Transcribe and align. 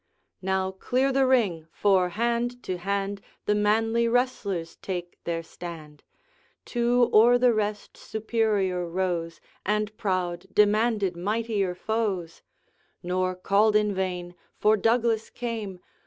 Now, 0.41 0.71
clear 0.71 1.11
the 1.11 1.27
ring! 1.27 1.67
for, 1.71 2.09
hand 2.17 2.63
to 2.63 2.77
hand, 2.79 3.21
The 3.45 3.53
manly 3.53 4.07
wrestlers 4.07 4.77
take 4.77 5.23
their 5.25 5.43
stand. 5.43 6.03
Two 6.65 7.11
o'er 7.13 7.37
the 7.37 7.53
rest 7.53 7.97
superior 7.97 8.89
rose, 8.89 9.39
And 9.63 9.95
proud 9.97 10.47
demanded 10.55 11.15
mightier 11.15 11.75
foes, 11.75 12.41
Nor 13.03 13.35
called 13.35 13.75
in 13.75 13.93
vain, 13.93 14.33
for 14.57 14.75
Douglas 14.75 15.29
came. 15.29 15.79